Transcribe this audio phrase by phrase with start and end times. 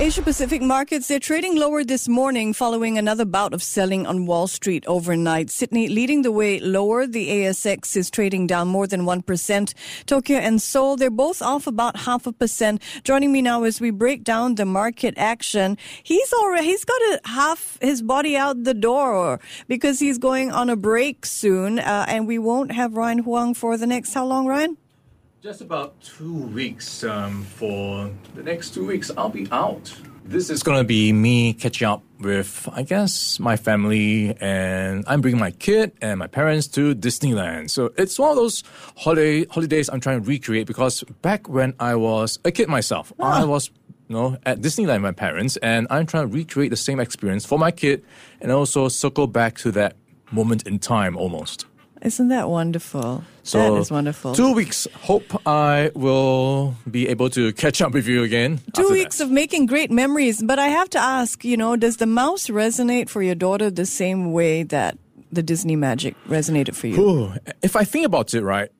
[0.00, 4.46] Asia Pacific markets, they're trading lower this morning following another bout of selling on Wall
[4.46, 5.50] Street overnight.
[5.50, 7.04] Sydney leading the way lower.
[7.04, 9.74] The ASX is trading down more than 1%.
[10.06, 12.80] Tokyo and Seoul, they're both off about half a percent.
[13.02, 15.76] Joining me now as we break down the market action.
[16.04, 20.70] He's already, he's got a half his body out the door because he's going on
[20.70, 21.80] a break soon.
[21.80, 24.76] Uh, and we won't have Ryan Huang for the next, how long, Ryan?
[25.40, 27.04] Just about two weeks.
[27.04, 29.94] Um, for the next two weeks, I'll be out.
[30.24, 35.20] This is going to be me catching up with, I guess, my family, and I'm
[35.20, 37.70] bringing my kid and my parents to Disneyland.
[37.70, 38.64] So it's one of those
[38.96, 43.44] holiday holidays I'm trying to recreate because back when I was a kid myself, I
[43.44, 43.70] was
[44.08, 47.46] you know, at Disneyland with my parents, and I'm trying to recreate the same experience
[47.46, 48.04] for my kid
[48.40, 49.94] and also circle back to that
[50.32, 51.67] moment in time almost.
[52.02, 53.24] Isn't that wonderful?
[53.42, 54.34] So that is wonderful.
[54.34, 54.86] Two weeks.
[54.94, 58.60] Hope I will be able to catch up with you again.
[58.74, 59.24] Two weeks that.
[59.24, 60.42] of making great memories.
[60.42, 63.86] But I have to ask, you know, does the mouse resonate for your daughter the
[63.86, 64.98] same way that
[65.32, 67.00] the Disney magic resonated for you?
[67.00, 67.32] Ooh,
[67.62, 68.70] if I think about it, right,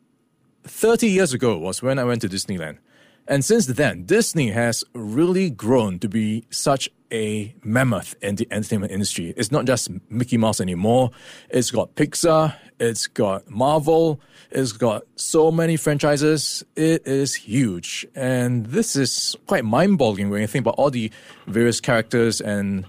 [0.64, 2.78] 30 years ago was when I went to Disneyland.
[3.27, 8.92] And since then, Disney has really grown to be such a mammoth in the entertainment
[8.92, 9.33] industry.
[9.37, 11.11] It's not just Mickey Mouse anymore.
[11.51, 14.20] It's got Pixar, it's got Marvel,
[14.51, 16.64] it's got so many franchises.
[16.77, 18.06] It is huge.
[18.14, 21.11] And this is quite mind boggling when you think about all the
[21.47, 22.86] various characters and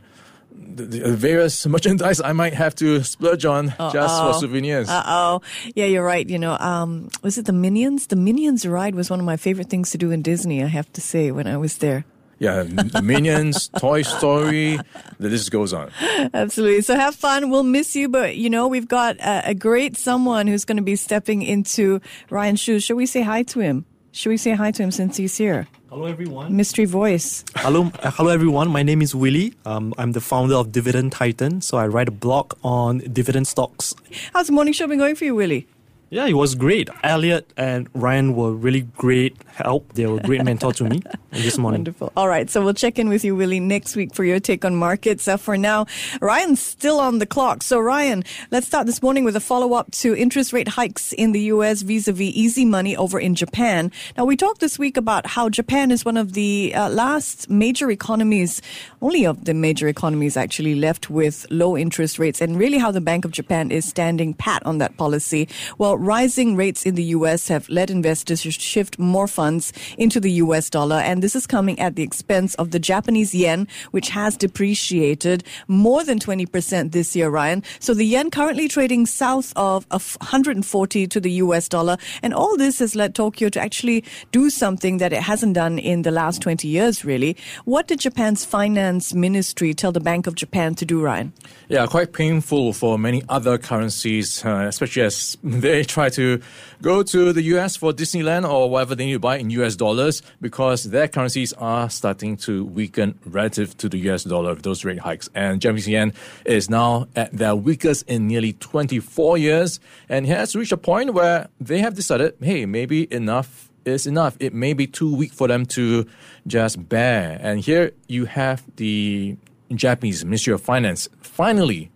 [0.51, 3.91] the, the various merchandise I might have to splurge on Uh-oh.
[3.91, 4.89] just for souvenirs.
[4.89, 5.41] Uh oh.
[5.75, 6.27] Yeah, you're right.
[6.27, 8.07] You know, um, was it the Minions?
[8.07, 10.91] The Minions ride was one of my favorite things to do in Disney, I have
[10.93, 12.05] to say, when I was there.
[12.39, 14.79] Yeah, the Minions, Toy Story,
[15.19, 15.91] the list goes on.
[16.33, 16.81] Absolutely.
[16.81, 17.49] So have fun.
[17.49, 20.83] We'll miss you, but you know, we've got a, a great someone who's going to
[20.83, 22.83] be stepping into Ryan's shoes.
[22.83, 23.85] Should we say hi to him?
[24.11, 25.67] Should we say hi to him since he's here?
[25.89, 26.55] Hello, everyone.
[26.55, 27.43] Mystery voice.
[27.55, 28.69] hello, uh, hello, everyone.
[28.69, 29.53] My name is Willie.
[29.65, 31.61] Um, I'm the founder of Dividend Titan.
[31.61, 33.93] So I write a blog on dividend stocks.
[34.33, 35.67] How's the morning show been going for you, Willie?
[36.11, 36.89] Yeah, it was great.
[37.03, 39.93] Elliot and Ryan were really great help.
[39.93, 41.81] They were a great mentor to me this morning.
[41.81, 42.11] Wonderful.
[42.17, 44.75] All right, so we'll check in with you, Willie, next week for your take on
[44.75, 45.27] markets.
[45.27, 45.85] Uh, for now,
[46.19, 47.61] Ryan's still on the clock.
[47.61, 51.31] So, Ryan, let's start this morning with a follow up to interest rate hikes in
[51.31, 51.83] the U.S.
[51.83, 53.91] vis a vis easy money over in Japan.
[54.17, 57.91] Now, we talked this week about how Japan is one of the uh, last major
[57.91, 58.63] economies,
[59.03, 63.01] only of the major economies actually left with low interest rates, and really how the
[63.01, 65.47] Bank of Japan is standing pat on that policy.
[65.77, 67.47] Well, rising rates in the U.S.
[67.49, 70.69] have led investors to shift more funds into the U.S.
[70.69, 75.43] dollar, and this is coming at the expense of the Japanese yen, which has depreciated
[75.67, 77.63] more than 20% this year, Ryan.
[77.79, 81.67] So the yen currently trading south of 140 to the U.S.
[81.67, 85.77] dollar, and all this has led Tokyo to actually do something that it hasn't done
[85.79, 87.35] in the last 20 years, really.
[87.65, 91.33] What did Japan's finance ministry tell the Bank of Japan to do, Ryan?
[91.67, 96.39] Yeah, quite painful for many other currencies, uh, especially as they try to
[96.81, 100.21] go to the US for Disneyland or whatever they need to buy in US dollars
[100.39, 104.99] because their currencies are starting to weaken relative to the US dollar with those rate
[104.99, 105.29] hikes.
[105.35, 106.13] And Japanese yen
[106.45, 111.49] is now at their weakest in nearly 24 years and has reached a point where
[111.59, 114.37] they have decided, hey, maybe enough is enough.
[114.39, 116.05] It may be too weak for them to
[116.47, 117.39] just bear.
[117.41, 119.37] And here you have the
[119.73, 121.91] Japanese Ministry of Finance finally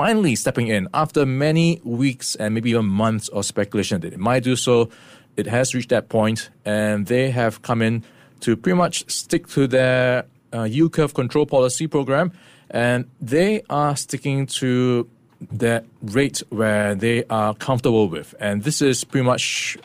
[0.00, 4.42] finally stepping in after many weeks and maybe even months of speculation that it might
[4.42, 4.88] do so.
[5.36, 8.02] It has reached that point, and they have come in
[8.40, 10.24] to pretty much stick to their
[10.54, 12.32] uh, yield curve control policy program,
[12.70, 15.06] and they are sticking to
[15.52, 18.34] that rate where they are comfortable with.
[18.40, 19.76] And this is pretty much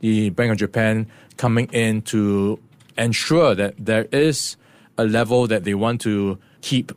[0.00, 2.58] the Bank of Japan coming in to
[2.98, 4.56] ensure that there is
[4.98, 6.90] a level that they want to keep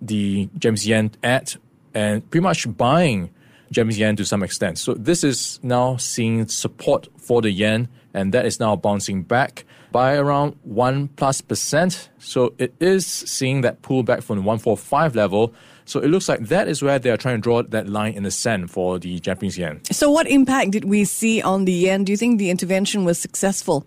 [0.00, 1.58] the Japanese yen at
[1.98, 3.30] and pretty much buying
[3.72, 4.78] Japanese yen to some extent.
[4.78, 9.64] So this is now seeing support for the yen, and that is now bouncing back
[9.90, 12.08] by around one plus percent.
[12.18, 15.52] So it is seeing that pullback from the 145 level.
[15.86, 18.22] So it looks like that is where they are trying to draw that line in
[18.22, 19.80] the sand for the Japanese yen.
[19.90, 22.04] So what impact did we see on the yen?
[22.04, 23.86] Do you think the intervention was successful?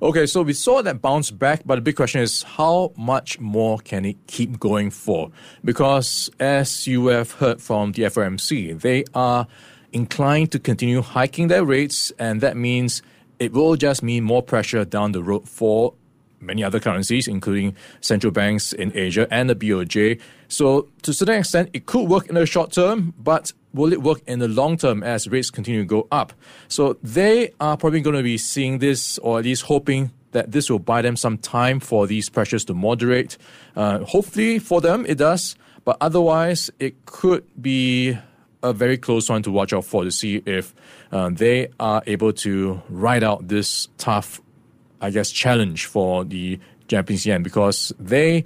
[0.00, 3.78] Okay, so we saw that bounce back, but the big question is how much more
[3.78, 5.32] can it keep going for?
[5.64, 9.48] Because as you have heard from the FOMC, they are
[9.92, 13.02] inclined to continue hiking their rates, and that means
[13.40, 15.94] it will just mean more pressure down the road for
[16.40, 20.20] many other currencies, including central banks in Asia and the BOJ.
[20.48, 24.02] So, to a certain extent, it could work in the short term, but will it
[24.02, 26.32] work in the long term as rates continue to go up?
[26.68, 30.70] So, they are probably going to be seeing this, or at least hoping that this
[30.70, 33.36] will buy them some time for these pressures to moderate.
[33.74, 38.18] Uh, hopefully, for them, it does, but otherwise, it could be
[38.62, 40.74] a very close one to watch out for to see if
[41.12, 44.40] uh, they are able to ride out this tough,
[45.00, 46.58] I guess, challenge for the
[46.88, 48.44] Japanese yen because they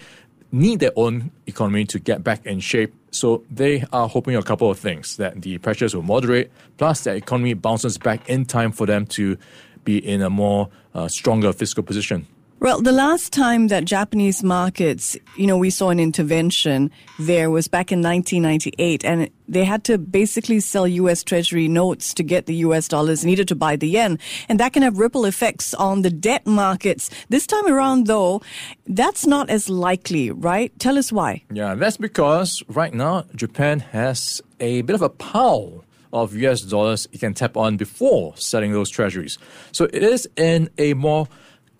[0.50, 2.94] need their own economy to get back in shape.
[3.10, 7.14] So they are hoping a couple of things that the pressures will moderate, plus the
[7.14, 9.36] economy bounces back in time for them to
[9.84, 12.26] be in a more uh, stronger fiscal position.
[12.62, 17.66] Well, the last time that Japanese markets, you know, we saw an intervention there was
[17.66, 22.54] back in 1998 and they had to basically sell US treasury notes to get the
[22.66, 24.16] US dollars needed to buy the yen.
[24.48, 27.10] And that can have ripple effects on the debt markets.
[27.30, 28.42] This time around though,
[28.86, 30.70] that's not as likely, right?
[30.78, 31.42] Tell us why.
[31.52, 37.08] Yeah, that's because right now Japan has a bit of a pile of US dollars
[37.10, 39.36] it can tap on before selling those treasuries.
[39.72, 41.26] So it is in a more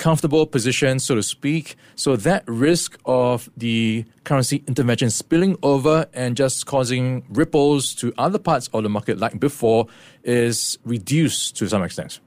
[0.02, 1.76] comfortable position, so to speak.
[1.94, 8.40] So that risk of the currency intervention spilling over and just causing ripples to other
[8.40, 9.87] parts of the market like before
[10.25, 12.19] is reduced to some extent.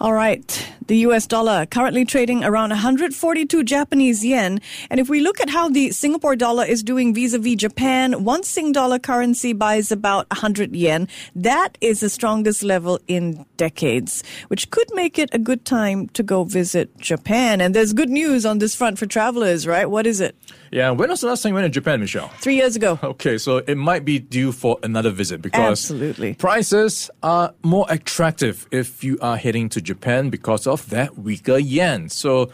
[0.00, 0.66] All right.
[0.86, 4.60] The US dollar currently trading around 142 Japanese yen.
[4.90, 8.72] And if we look at how the Singapore dollar is doing vis-a-vis Japan, one Sing
[8.72, 11.06] dollar currency buys about 100 yen.
[11.34, 16.22] That is the strongest level in decades, which could make it a good time to
[16.22, 17.60] go visit Japan.
[17.60, 19.88] And there's good news on this front for travelers, right?
[19.88, 20.34] What is it?
[20.70, 22.28] Yeah, when was the last time you went to Japan, Michelle?
[22.38, 22.98] Three years ago.
[23.02, 26.34] Okay, so it might be due for another visit because Absolutely.
[26.34, 32.08] prices are more attractive if you are heading to Japan because of that weaker yen.
[32.08, 32.50] So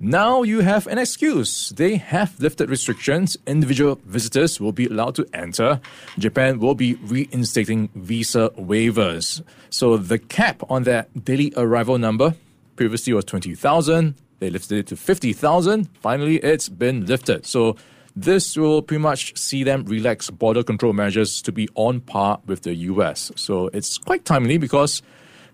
[0.00, 1.68] now you have an excuse.
[1.70, 3.36] They have lifted restrictions.
[3.46, 5.80] Individual visitors will be allowed to enter.
[6.18, 9.42] Japan will be reinstating visa waivers.
[9.68, 12.34] So the cap on that daily arrival number
[12.76, 14.14] previously was 20,000.
[14.38, 15.88] They lifted it to 50,000.
[16.00, 17.46] Finally, it's been lifted.
[17.46, 17.76] So
[18.14, 22.62] this will pretty much see them relax border control measures to be on par with
[22.62, 23.30] the US.
[23.36, 25.02] So it's quite timely because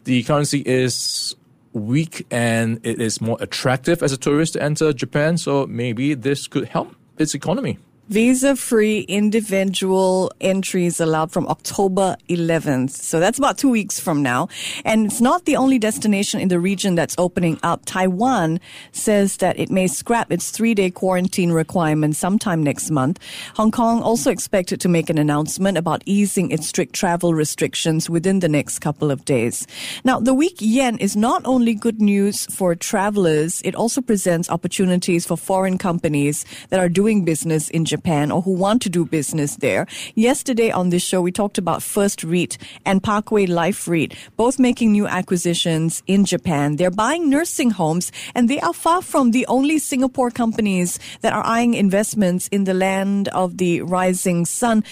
[0.05, 1.35] the currency is
[1.73, 5.37] weak and it is more attractive as a tourist to enter Japan.
[5.37, 7.79] So maybe this could help its economy.
[8.11, 12.91] Visa free individual entries allowed from October 11th.
[12.91, 14.49] So that's about two weeks from now.
[14.85, 17.81] And it's not the only destination in the region that's opening up.
[17.87, 18.61] Taiwan
[18.93, 23.19] says that it may scrap its three day quarantine requirement sometime next month.
[23.55, 28.41] Hong Kong also expected to make an announcement about easing its strict travel restrictions within
[28.41, 29.67] the next couple of days.
[30.05, 35.25] Now, the weak yen is not only good news for travelers, it also presents opportunities
[35.25, 39.05] for foreign companies that are doing business in Japan Japan or who want to do
[39.05, 39.87] business there.
[40.17, 44.91] Yesterday on this show, we talked about First REIT and Parkway Life REIT, both making
[44.91, 46.75] new acquisitions in Japan.
[46.75, 51.47] They're buying nursing homes and they are far from the only Singapore companies that are
[51.47, 54.83] eyeing investments in the land of the rising sun.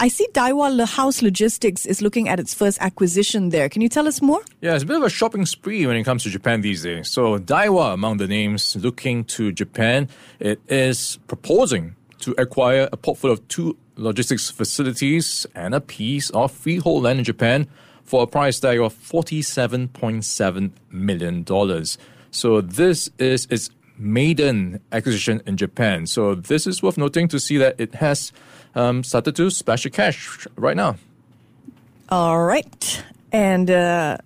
[0.00, 0.68] I see Daiwa
[0.98, 3.68] House Logistics is looking at its first acquisition there.
[3.68, 4.42] Can you tell us more?
[4.60, 7.08] Yeah, it's a bit of a shopping spree when it comes to Japan these days.
[7.08, 10.08] So Daiwa, among the names looking to Japan,
[10.40, 16.52] it is proposing to acquire a portfolio of two logistics facilities and a piece of
[16.52, 17.66] freehold land in Japan
[18.04, 21.84] for a price tag of $47.7 million.
[22.30, 26.06] So this is its maiden acquisition in Japan.
[26.06, 28.32] So this is worth noting to see that it has
[28.74, 30.96] um, started to splash the cash right now.
[32.08, 33.04] All right.
[33.32, 34.18] And uh,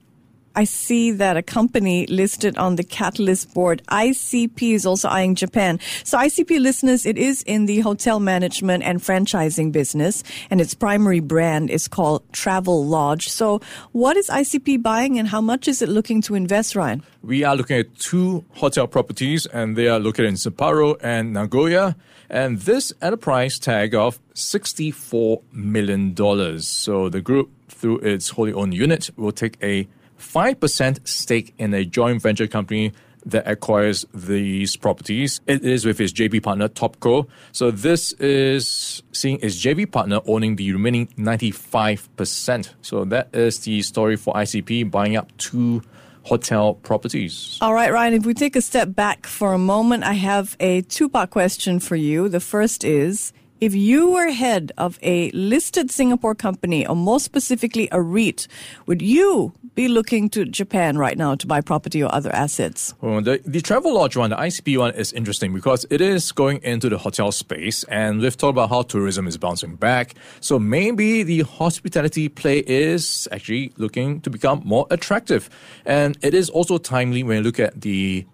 [0.55, 5.81] I see that a company listed on the Catalyst board, ICP, is also eyeing Japan.
[6.05, 11.21] So ICP listeners, it is in the hotel management and franchising business, and its primary
[11.21, 13.29] brand is called Travelodge.
[13.29, 13.61] So
[13.93, 17.03] what is ICP buying and how much is it looking to invest, Ryan?
[17.23, 21.97] We are looking at two hotel properties, and they are located in Sapporo and Nagoya,
[22.29, 26.15] and this at a price tag of $64 million.
[26.61, 29.87] So the group, through its wholly owned unit, will take a
[30.23, 32.93] 5% stake in a joint venture company
[33.27, 35.41] that acquires these properties.
[35.47, 37.29] It is with his JV partner Topco.
[37.53, 42.71] So this is seeing his JV partner owning the remaining 95%.
[42.83, 45.83] So that is the story for ICP buying up two
[46.25, 47.59] hotel properties.
[47.61, 50.83] All right, Ryan, if we take a step back for a moment, I have a
[50.83, 52.29] two part question for you.
[52.29, 57.89] The first is if you were head of a listed Singapore company, or more specifically
[57.93, 58.49] a REIT,
[58.87, 62.93] would you be looking to Japan right now to buy property or other assets?
[63.01, 66.89] Well, the, the Travelodge one, the ICP one, is interesting because it is going into
[66.89, 70.17] the hotel space, and we've talked about how tourism is bouncing back.
[70.41, 75.49] So maybe the hospitality play is actually looking to become more attractive.
[75.87, 78.27] And it is also timely when you look at the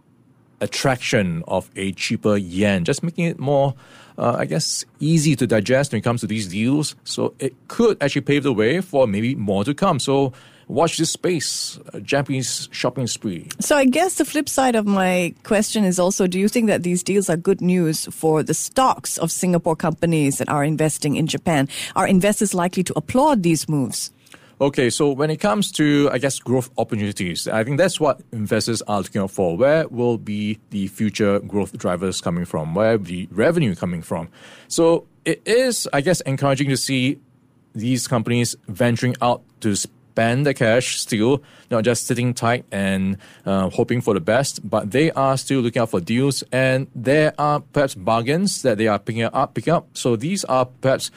[0.63, 3.75] attraction of a cheaper yen, just making it more,
[4.19, 6.97] uh, I guess, easy to digest when it comes to these deals.
[7.05, 9.99] So it could actually pave the way for maybe more to come.
[10.01, 10.33] So
[10.67, 13.49] watch this space, Japanese shopping spree.
[13.61, 16.83] So I guess the flip side of my question is also, do you think that
[16.83, 21.27] these deals are good news for the stocks of Singapore companies that are investing in
[21.27, 21.69] Japan?
[21.97, 24.13] Are investors likely to applaud these moves?
[24.61, 28.83] Okay, so when it comes to, I guess, growth opportunities, I think that's what investors
[28.83, 29.57] are looking out for.
[29.57, 32.75] Where will be the future growth drivers coming from?
[32.75, 34.29] Where the revenue coming from?
[34.67, 37.21] So it is, I guess, encouraging to see
[37.73, 43.71] these companies venturing out to spend the cash still, not just sitting tight and uh,
[43.71, 47.61] hoping for the best, but they are still looking out for deals and there are
[47.61, 49.87] perhaps bargains that they are picking up, picking up.
[49.93, 51.13] So these are perhaps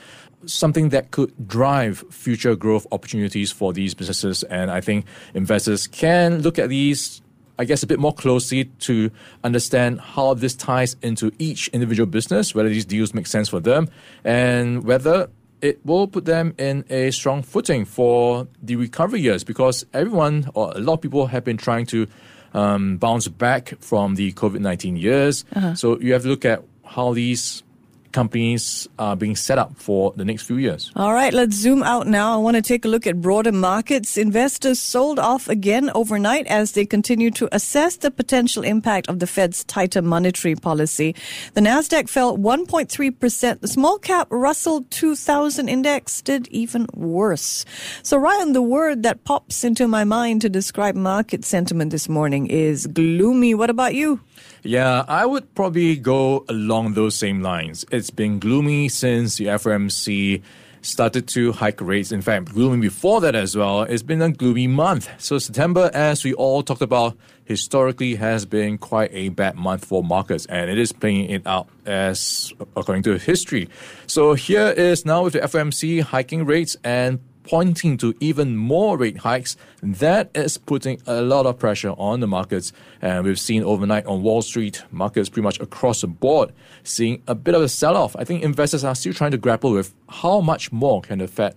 [0.45, 4.43] something that could drive future growth opportunities for these businesses.
[4.43, 7.21] And I think investors can look at these,
[7.59, 9.11] I guess, a bit more closely to
[9.43, 13.89] understand how this ties into each individual business, whether these deals make sense for them,
[14.23, 15.29] and whether
[15.61, 20.71] it will put them in a strong footing for the recovery years because everyone or
[20.75, 22.07] a lot of people have been trying to
[22.53, 25.45] um, bounce back from the COVID 19 years.
[25.55, 25.75] Uh-huh.
[25.75, 27.63] So you have to look at how these
[28.11, 30.91] companies are being set up for the next few years.
[30.95, 32.33] All right, let's zoom out now.
[32.33, 34.17] I want to take a look at broader markets.
[34.17, 39.27] Investors sold off again overnight as they continue to assess the potential impact of the
[39.27, 41.15] Fed's tighter monetary policy.
[41.53, 43.61] The Nasdaq fell 1.3%.
[43.61, 47.65] The small cap Russell 2000 index did even worse.
[48.03, 52.47] So Ryan, the word that pops into my mind to describe market sentiment this morning
[52.47, 53.53] is gloomy.
[53.53, 54.21] What about you?
[54.63, 57.83] Yeah, I would probably go along those same lines.
[57.91, 60.43] It's been gloomy since the FOMC
[60.81, 62.11] started to hike rates.
[62.11, 63.83] In fact, gloomy before that as well.
[63.83, 65.09] It's been a gloomy month.
[65.17, 70.03] So September, as we all talked about, historically has been quite a bad month for
[70.03, 73.67] markets, and it is playing it out as according to history.
[74.05, 79.17] So here is now with the FOMC hiking rates and pointing to even more rate
[79.17, 82.71] hikes, that is putting a lot of pressure on the markets.
[83.01, 86.51] And we've seen overnight on Wall Street, markets pretty much across the board
[86.83, 88.15] seeing a bit of a sell off.
[88.15, 91.55] I think investors are still trying to grapple with how much more can the Fed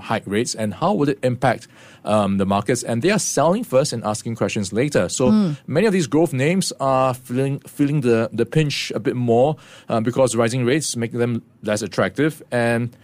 [0.00, 1.68] hike rates and how would it impact
[2.04, 5.56] um, the markets and they are selling first and asking questions later so mm.
[5.66, 9.56] many of these growth names are feeling feeling the, the pinch a bit more
[9.88, 12.96] uh, because rising rates make them less attractive and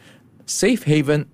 [0.46, 1.28] safe haven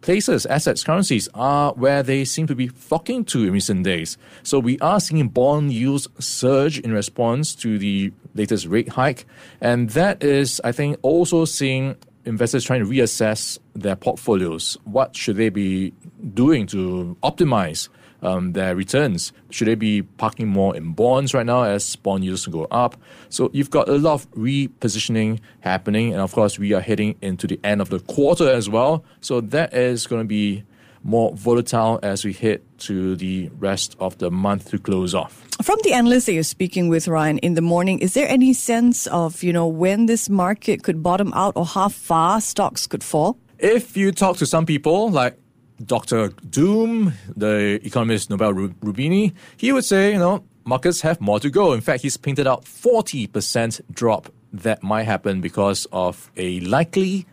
[0.00, 4.16] places, assets, currencies are where they seem to be flocking to in recent days.
[4.42, 9.26] So we are seeing bond yields surge in response to the latest rate hike.
[9.60, 14.76] And that is, I think, also seeing investors trying to reassess their portfolios.
[14.84, 15.92] What should they be
[16.34, 17.88] doing to optimize
[18.22, 19.32] um, their returns?
[19.50, 22.96] Should they be parking more in bonds right now as bond yields go up?
[23.28, 27.46] So you've got a lot of repositioning happening, and of course we are heading into
[27.46, 29.04] the end of the quarter as well.
[29.20, 30.64] So that is going to be
[31.02, 35.46] more volatile as we head to the rest of the month to close off.
[35.62, 39.06] From the analysts that you're speaking with, Ryan, in the morning, is there any sense
[39.06, 43.38] of, you know, when this market could bottom out or how far stocks could fall?
[43.58, 45.38] If you talk to some people, like
[45.84, 46.28] Dr.
[46.48, 51.72] Doom, the economist Nouriel Roubini, he would say, you know, markets have more to go.
[51.72, 57.26] In fact, he's painted out 40% drop that might happen because of a likely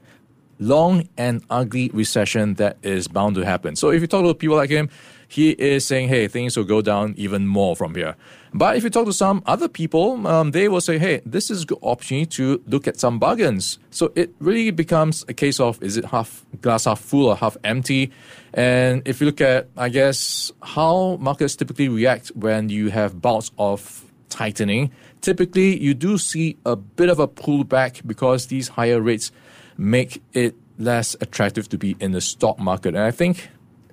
[0.59, 3.75] long and ugly recession that is bound to happen.
[3.75, 4.89] So if you talk to people like him,
[5.27, 8.15] he is saying, hey, things will go down even more from here.
[8.53, 11.63] But if you talk to some other people, um, they will say, hey, this is
[11.63, 13.77] a good opportunity to look at some bargains.
[13.91, 17.57] So it really becomes a case of is it half glass half full or half
[17.63, 18.11] empty?
[18.53, 23.51] And if you look at, I guess, how markets typically react when you have bouts
[23.57, 24.91] of tightening,
[25.21, 29.31] typically you do see a bit of a pullback because these higher rates
[29.77, 32.95] make it less attractive to be in the stock market.
[32.95, 33.49] And I think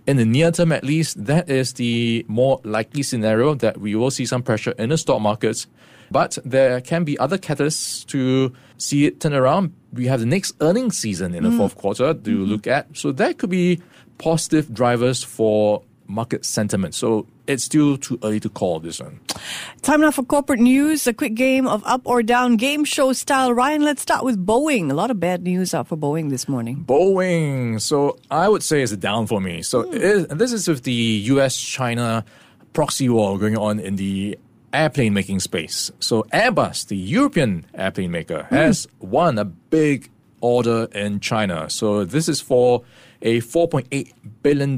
[0.07, 4.11] in the near term at least, that is the more likely scenario that we will
[4.11, 5.67] see some pressure in the stock markets.
[6.11, 9.73] But there can be other catalysts to see it turn around.
[9.93, 11.57] We have the next earnings season in the mm.
[11.57, 12.45] fourth quarter to mm-hmm.
[12.45, 12.97] look at.
[12.97, 13.81] So that could be
[14.19, 16.95] positive drivers for market sentiment.
[16.95, 19.21] So it's still too early to call this one.
[19.83, 21.07] Time now for corporate news.
[21.07, 23.53] A quick game of up or down game show style.
[23.53, 24.91] Ryan, let's start with Boeing.
[24.91, 26.85] A lot of bad news out for Boeing this morning.
[26.87, 27.81] Boeing.
[27.81, 29.63] So I would say it's a down for me.
[29.63, 32.25] So it is, this is with the US China
[32.73, 34.39] proxy war going on in the
[34.73, 35.91] airplane making space.
[36.01, 38.55] So Airbus, the European airplane maker, Hmm.
[38.57, 41.71] has won a big order in China.
[41.71, 42.83] So this is for
[43.23, 44.77] a $4.8 billion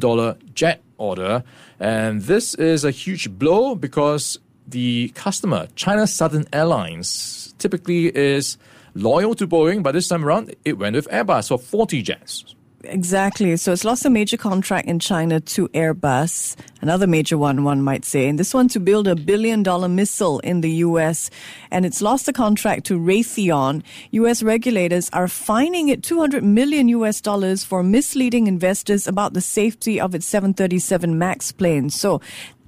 [0.55, 1.45] jet order.
[1.79, 8.59] And this is a huge blow because the customer, China Southern Airlines, typically is
[8.95, 12.56] loyal to Boeing, but this time around it went with Airbus for 40 jets.
[12.89, 13.57] Exactly.
[13.57, 18.05] So it's lost a major contract in China to Airbus, another major one, one might
[18.05, 18.29] say.
[18.29, 21.31] And this one to build a billion dollar missile in the US.
[21.71, 23.83] And it's lost a contract to Raytheon.
[24.13, 30.01] US regulators are fining it 200 million US dollars for misleading investors about the safety
[30.01, 31.91] of its 737 MAX plane.
[31.91, 32.21] So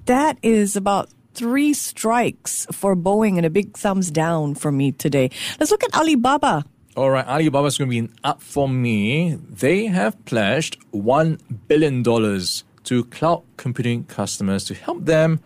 [0.05, 5.29] that is about three strikes for Boeing and a big thumbs down for me today.
[5.59, 6.65] Let's look at Alibaba.
[6.95, 9.35] All right, Alibaba is going to be an up for me.
[9.35, 15.39] They have pledged $1 billion to cloud computing customers to help them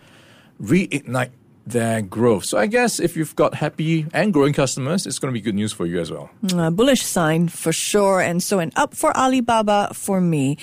[0.61, 1.31] reignite
[1.65, 2.45] their growth.
[2.45, 5.55] So I guess if you've got happy and growing customers, it's going to be good
[5.55, 6.29] news for you as well.
[6.55, 8.19] A bullish sign for sure.
[8.19, 10.57] And so an up for Alibaba for me.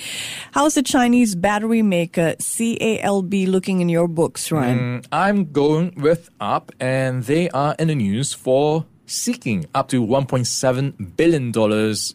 [0.51, 5.01] How's the Chinese battery maker CALB looking in your books, Ryan?
[5.01, 10.05] Mm, I'm going with up, and they are in the news for seeking up to
[10.05, 11.47] $1.7 billion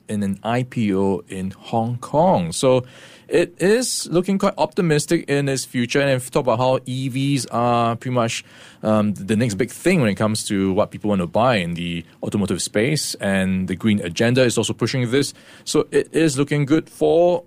[0.08, 2.52] in an IPO in Hong Kong.
[2.52, 2.84] So
[3.28, 6.00] it is looking quite optimistic in its future.
[6.00, 8.44] And if we talk about how EVs are pretty much
[8.82, 11.74] um, the next big thing when it comes to what people want to buy in
[11.74, 15.34] the automotive space, and the green agenda is also pushing this.
[15.64, 17.44] So it is looking good for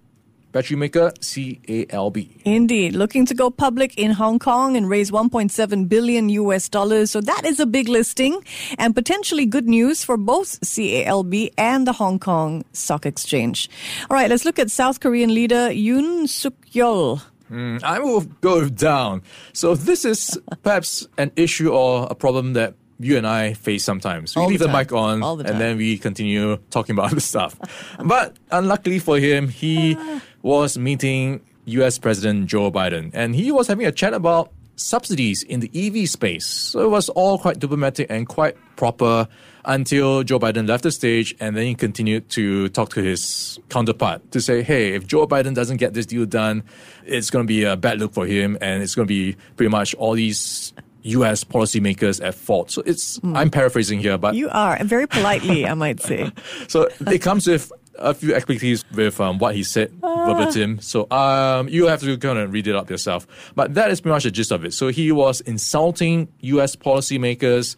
[0.51, 2.41] battery maker CALB.
[2.45, 2.95] Indeed.
[2.95, 7.11] Looking to go public in Hong Kong and raise 1.7 billion US dollars.
[7.11, 8.41] So that is a big listing
[8.77, 13.69] and potentially good news for both CALB and the Hong Kong Stock Exchange.
[14.09, 17.21] All right, let's look at South Korean leader Yoon Suk Yeol.
[17.47, 19.23] Hmm, I will go down.
[19.53, 24.35] So this is perhaps an issue or a problem that you and I face sometimes.
[24.35, 24.75] We All the leave the, time.
[24.77, 27.55] mic on the and then we continue talking about other stuff.
[28.03, 30.21] but unluckily for him, he ah.
[30.41, 35.59] Was meeting US President Joe Biden and he was having a chat about subsidies in
[35.59, 36.45] the EV space.
[36.45, 39.27] So it was all quite diplomatic and quite proper
[39.65, 44.31] until Joe Biden left the stage and then he continued to talk to his counterpart
[44.31, 46.63] to say, hey, if Joe Biden doesn't get this deal done,
[47.05, 49.69] it's going to be a bad look for him and it's going to be pretty
[49.69, 50.73] much all these
[51.03, 52.71] US policymakers at fault.
[52.71, 53.35] So it's, hmm.
[53.35, 54.35] I'm paraphrasing here, but.
[54.35, 56.31] You are, very politely, I might say.
[56.67, 60.79] so it comes with a few expertise with um, what he said verbatim.
[60.79, 63.27] So um, you have to kind of read it up yourself.
[63.55, 64.73] But that is pretty much the gist of it.
[64.73, 66.75] So he was insulting U.S.
[66.75, 67.75] policymakers,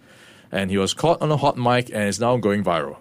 [0.51, 2.97] and he was caught on a hot mic, and is now going viral.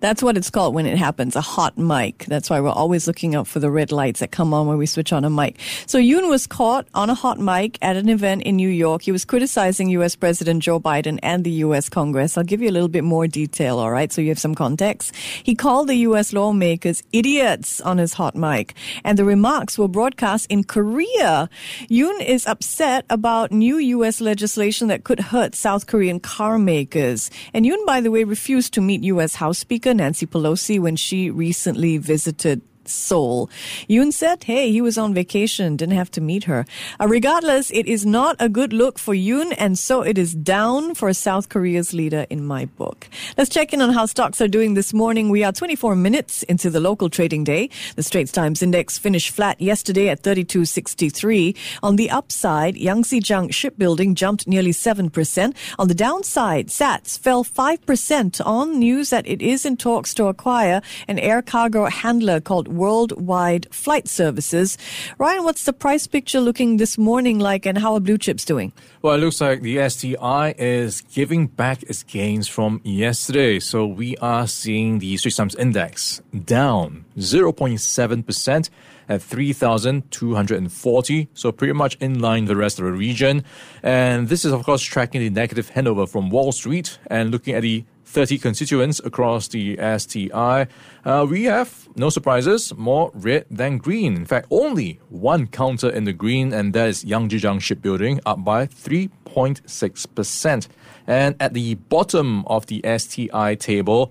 [0.00, 2.26] That's what it's called when it happens, a hot mic.
[2.26, 4.86] That's why we're always looking out for the red lights that come on when we
[4.86, 5.58] switch on a mic.
[5.86, 9.02] So Yoon was caught on a hot mic at an event in New York.
[9.02, 10.14] He was criticizing U.S.
[10.14, 11.88] President Joe Biden and the U.S.
[11.88, 12.36] Congress.
[12.36, 15.14] I'll give you a little bit more detail, all right, so you have some context.
[15.14, 16.32] He called the U.S.
[16.32, 21.48] lawmakers idiots on his hot mic, and the remarks were broadcast in Korea.
[21.88, 24.20] Yoon is upset about new U.S.
[24.20, 27.30] legislation that could hurt South Korean car makers.
[27.54, 29.34] And Yoon, by the way, refused to meet U.S.
[29.36, 33.48] House Speaker Nancy Pelosi when she recently visited Seoul.
[33.88, 36.64] Yoon said, hey, he was on vacation, didn't have to meet her.
[37.00, 40.94] Uh, regardless, it is not a good look for Yoon, and so it is down
[40.94, 43.08] for South Korea's leader in my book.
[43.36, 45.30] Let's check in on how stocks are doing this morning.
[45.30, 47.70] We are 24 minutes into the local trading day.
[47.96, 51.56] The Straits Times Index finished flat yesterday at 32.63.
[51.82, 55.54] On the upside, Yangzijiang Shipbuilding jumped nearly 7%.
[55.78, 60.80] On the downside, SATS fell 5% on news that it is in talks to acquire
[61.08, 64.76] an air cargo handler called Worldwide Flight Services.
[65.18, 68.72] Ryan, what's the price picture looking this morning like and how are blue chips doing?
[69.02, 73.60] Well, it looks like the STI is giving back its gains from yesterday.
[73.60, 78.70] So we are seeing the Straits Times Index down 0.7%
[79.08, 81.28] at 3,240.
[81.34, 83.44] So pretty much in line with the rest of the region.
[83.82, 87.62] And this is, of course, tracking the negative handover from Wall Street and looking at
[87.62, 90.66] the 30 constituents across the STI.
[91.04, 94.16] Uh, we have no surprises, more red than green.
[94.16, 98.66] In fact, only one counter in the green, and that is Yangzijiang Shipbuilding, up by
[98.66, 100.68] 3.6%.
[101.06, 104.10] And at the bottom of the STI table,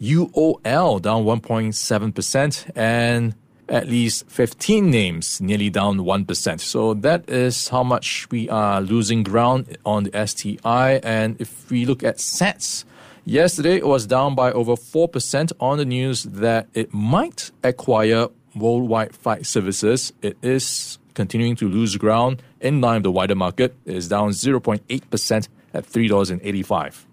[0.00, 3.34] UOL down 1.7%, and
[3.68, 6.60] at least 15 names, nearly down 1%.
[6.60, 11.00] So that is how much we are losing ground on the STI.
[11.02, 12.84] And if we look at SATS,
[13.28, 19.14] yesterday it was down by over 4% on the news that it might acquire Worldwide
[19.14, 20.12] Flight Services.
[20.22, 23.74] It is continuing to lose ground in line with the wider market.
[23.84, 27.07] It is down 0.8% at $3.85.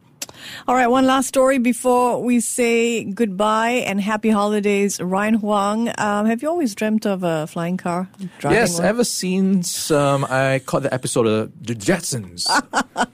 [0.68, 5.00] All right, one last story before we say goodbye and happy holidays.
[5.02, 8.08] Ryan Huang, um, have you always dreamt of a flying car?
[8.40, 8.86] driving Yes, one?
[8.88, 12.46] ever since um, I caught the episode of The Jetsons.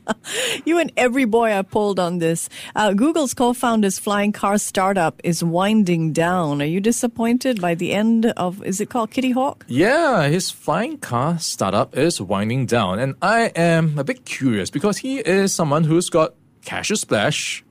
[0.66, 2.48] You and every boy are pulled on this.
[2.76, 6.62] Uh, Google's co-founder's flying car startup is winding down.
[6.62, 8.64] Are you disappointed by the end of?
[8.64, 9.66] Is it called Kitty Hawk?
[9.68, 14.98] Yeah, his flying car startup is winding down, and I am a bit curious because
[15.00, 16.34] he is someone who's got
[16.66, 17.64] cash to splash,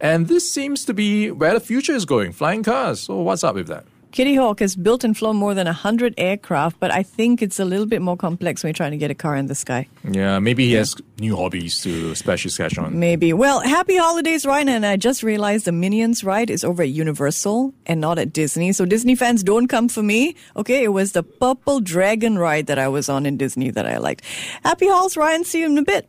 [0.00, 3.00] and this seems to be where the future is going flying cars.
[3.00, 3.84] So, what's up with that?
[4.10, 7.64] Kitty Hawk has built and flown more than 100 aircraft, but I think it's a
[7.64, 9.86] little bit more complex when you're trying to get a car in the sky.
[10.10, 12.98] Yeah, maybe he has new hobbies to splash his cash on.
[12.98, 13.32] Maybe.
[13.32, 14.70] Well, happy holidays, Ryan.
[14.70, 18.72] And I just realized the Minions ride is over at Universal and not at Disney.
[18.72, 20.36] So Disney fans don't come for me.
[20.56, 20.84] Okay.
[20.84, 24.24] It was the Purple Dragon ride that I was on in Disney that I liked.
[24.64, 25.44] Happy halls, Ryan.
[25.44, 26.08] See you in a bit.